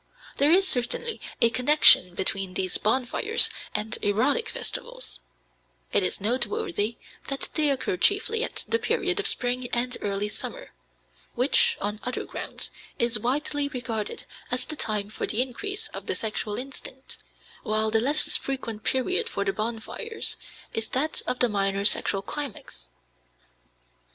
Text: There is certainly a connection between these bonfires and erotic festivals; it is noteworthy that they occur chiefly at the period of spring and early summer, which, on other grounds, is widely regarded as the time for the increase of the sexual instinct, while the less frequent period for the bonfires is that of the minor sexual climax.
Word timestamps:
There 0.37 0.51
is 0.51 0.67
certainly 0.67 1.21
a 1.41 1.51
connection 1.51 2.15
between 2.15 2.55
these 2.55 2.79
bonfires 2.79 3.51
and 3.75 3.99
erotic 4.01 4.49
festivals; 4.49 5.19
it 5.93 6.01
is 6.01 6.19
noteworthy 6.19 6.97
that 7.27 7.49
they 7.53 7.69
occur 7.69 7.97
chiefly 7.97 8.43
at 8.43 8.65
the 8.67 8.79
period 8.79 9.19
of 9.19 9.27
spring 9.27 9.69
and 9.69 9.95
early 10.01 10.27
summer, 10.27 10.71
which, 11.35 11.77
on 11.79 11.99
other 12.01 12.25
grounds, 12.25 12.71
is 12.97 13.19
widely 13.19 13.67
regarded 13.67 14.23
as 14.49 14.65
the 14.65 14.75
time 14.75 15.11
for 15.11 15.27
the 15.27 15.39
increase 15.39 15.87
of 15.89 16.07
the 16.07 16.15
sexual 16.15 16.57
instinct, 16.57 17.17
while 17.61 17.91
the 17.91 18.01
less 18.01 18.35
frequent 18.37 18.83
period 18.83 19.29
for 19.29 19.45
the 19.45 19.53
bonfires 19.53 20.35
is 20.73 20.89
that 20.89 21.21
of 21.27 21.37
the 21.37 21.47
minor 21.47 21.85
sexual 21.85 22.23
climax. 22.23 22.89